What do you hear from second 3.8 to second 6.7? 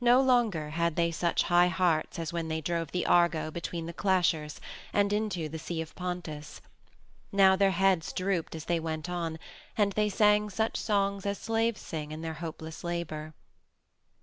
the Clashers and into the Sea of Pontus.